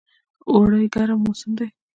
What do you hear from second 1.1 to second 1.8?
موسم دی